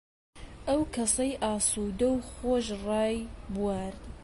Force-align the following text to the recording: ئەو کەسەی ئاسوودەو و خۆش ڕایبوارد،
ئەو 0.67 0.81
کەسەی 0.95 1.39
ئاسوودەو 1.43 2.13
و 2.19 2.25
خۆش 2.29 2.65
ڕایبوارد، 2.85 3.99